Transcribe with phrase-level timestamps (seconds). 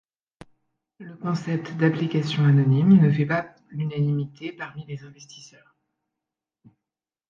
[0.97, 5.75] Le concept d'application anonyme ne fait pas l'unanimité parmi les investisseurs.